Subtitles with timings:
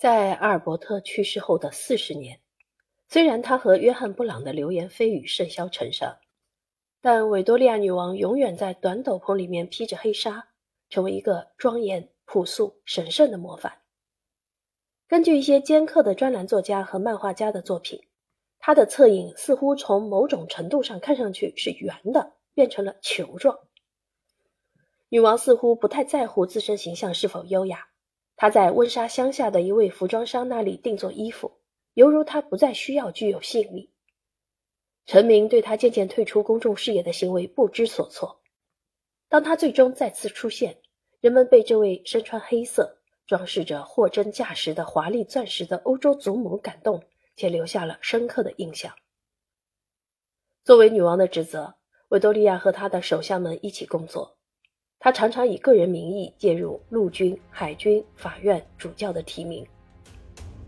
[0.00, 2.40] 在阿尔伯特去世后的四十年，
[3.06, 6.16] 虽然他和约翰·布朗的流言蜚语甚嚣尘上，
[7.02, 10.48] 但维多利亚女王永远在短斗篷里面披着黑纱，
[10.88, 13.82] 成为一个庄严、朴素、神圣的模范。
[15.06, 18.00] 根据一些尖刻的专栏作家和漫画家的作品，
[18.58, 23.58] 她的侧影似乎从某种程度上看上去是圆的，变成了球状。
[25.10, 27.88] 女王似乎不太在乎自身形象是否优雅。
[28.40, 31.58] 他在温莎乡下的一位服装商那里定做衣服，
[31.92, 33.92] 犹如他不再需要具有吸引力。
[35.04, 38.40] 臣民对他渐渐退出公众视野的行为不知所措。
[39.28, 40.80] 当他最终再次出现，
[41.20, 47.04] 人们被这位身穿黑色、装饰着货真价实的华丽钻石的欧洲祖母感动，
[47.36, 48.94] 且留下了深刻的印象。
[50.64, 51.74] 作为女王的职责，
[52.08, 54.38] 维多利亚和她的手下们一起工作。
[55.02, 59.66] 他常常以个人名义介入陆军、海军、法院、主教的提名。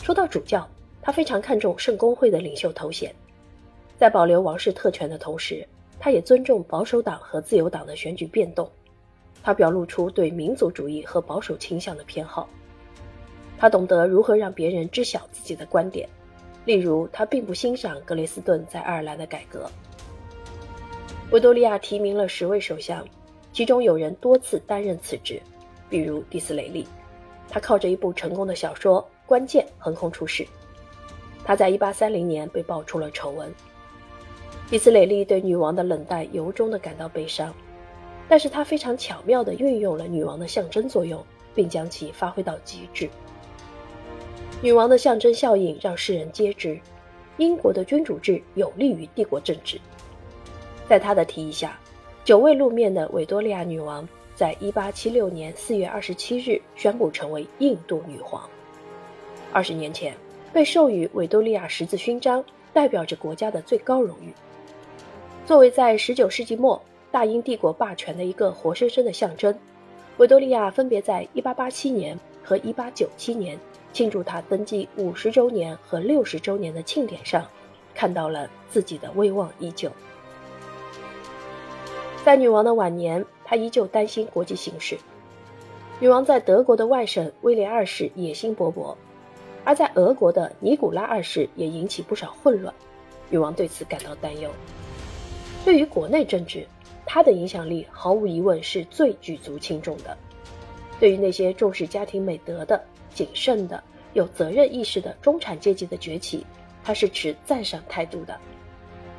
[0.00, 0.68] 说到主教，
[1.02, 3.12] 他非常看重圣公会的领袖头衔，
[3.98, 5.66] 在保留王室特权的同时，
[5.98, 8.70] 他也尊重保守党和自由党的选举变动。
[9.42, 12.48] 他表露出对民族主义和保守倾向的偏好。
[13.58, 16.08] 他懂得如何让别人知晓自己的观点，
[16.64, 19.68] 例如，他并不欣赏格雷斯顿在爱尔兰的改革。
[21.32, 23.04] 维多利亚提名了十位首相。
[23.52, 25.42] 其中有人多次担任此职，
[25.88, 26.86] 比如迪斯雷利，
[27.48, 30.46] 他靠着一部成功的小说《关键》横空出世。
[31.44, 33.52] 他在1830年被爆出了丑闻。
[34.70, 37.52] 迪斯雷利对女王的冷淡由衷地感到悲伤，
[38.28, 43.10] 但是他非常巧妙地运用了女王的象征作用，并将其发挥到极致。
[44.62, 46.78] 女王的象征效应让世人皆知，
[47.36, 49.80] 英国的君主制有利于帝国政治。
[50.88, 51.76] 在他的提议下。
[52.22, 58.48] 久未露面的维多利亚女王，在1876年4月27日宣布成为印度女皇。
[59.52, 60.14] 二十年前，
[60.52, 64.34] 被授予维多利亚十字勋章，代表着国家的最高荣誉。
[65.46, 66.80] 作为在19世纪末
[67.10, 69.58] 大英帝国霸权的一个活生生的象征，
[70.18, 73.58] 维多利亚分别在1887年和1897年
[73.94, 77.46] 庆祝她登基50周年和60周年的庆典上，
[77.94, 79.90] 看到了自己的威望依旧。
[82.22, 84.98] 在女王的晚年，她依旧担心国际形势。
[85.98, 88.94] 女王在德国的外甥威廉二世野心勃勃，
[89.64, 92.72] 而在俄国的尼古拉二世也引起不少混乱。
[93.30, 94.50] 女王对此感到担忧。
[95.64, 96.66] 对于国内政治，
[97.06, 100.16] 她的影响力毫无疑问是最举足轻重的。
[100.98, 102.82] 对于那些重视家庭美德的、
[103.14, 103.82] 谨慎的、
[104.12, 106.44] 有责任意识的中产阶级的崛起，
[106.84, 108.38] 她是持赞赏态度的。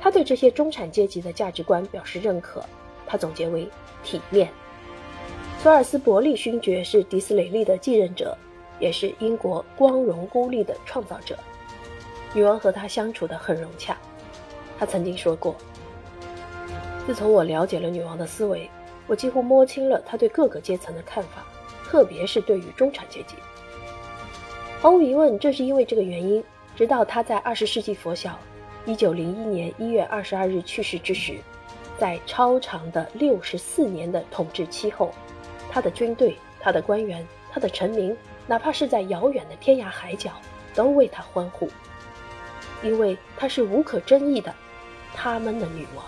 [0.00, 2.64] 她对这些中产阶级的价值观表示认可。
[3.06, 3.68] 他总结为
[4.02, 4.50] 体面。
[5.62, 8.36] 索尔斯伯利勋爵是迪斯雷利的继任者，
[8.78, 11.36] 也是英国光荣孤立的创造者。
[12.34, 13.96] 女王和他相处得很融洽。
[14.78, 15.56] 他曾经说过
[17.06, 18.68] ：“自从我了解了女王的思维，
[19.06, 21.46] 我几乎摸清了她对各个阶层的看法，
[21.84, 23.34] 特别是对于中产阶级。
[24.78, 26.44] 毫无疑问，正是因为这个原因，
[26.76, 28.38] 直到他在二十世纪拂晓，
[28.84, 31.38] 一九零一年一月二十二日去世之时。”
[31.98, 35.12] 在超长的六十四年的统治期后，
[35.70, 40.32] 他的军队、他的官员、他的臣民，哪怕是在遥远的天涯海角，
[40.74, 41.68] 都为他欢呼，
[42.82, 44.54] 因为他是无可争议的
[45.14, 46.04] 他们的女王。